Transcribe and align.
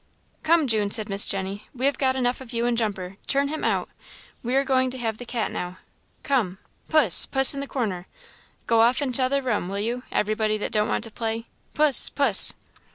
"Come, 0.41 0.65
June," 0.65 0.89
said 0.89 1.09
Miss 1.09 1.27
Jenny, 1.27 1.67
"we 1.75 1.85
have 1.85 1.99
got 1.99 2.15
enough 2.15 2.41
of 2.41 2.53
you 2.53 2.65
and 2.65 2.75
Jumper 2.75 3.17
turn 3.27 3.49
him 3.49 3.63
out; 3.63 3.87
we 4.41 4.55
are 4.55 4.63
going 4.63 4.89
to 4.89 4.97
have 4.97 5.19
the 5.19 5.27
cat 5.27 5.51
now. 5.51 5.77
Come! 6.23 6.57
Puss, 6.89 7.27
puss 7.27 7.53
in 7.53 7.59
the 7.59 7.67
corner! 7.67 8.07
Go 8.65 8.81
off 8.81 9.03
in 9.03 9.13
t'other 9.13 9.43
room, 9.43 9.69
will 9.69 9.77
you, 9.77 10.01
everybody 10.11 10.57
that 10.57 10.71
don't 10.71 10.89
want 10.89 11.03
to 11.03 11.11
play. 11.11 11.45
Puss, 11.75 12.09
puss!" 12.09 12.55